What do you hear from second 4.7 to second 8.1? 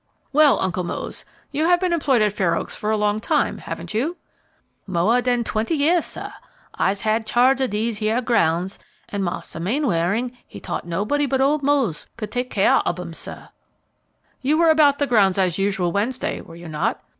"Moah dan twenty yeahs, sah, I'se had charge ob dese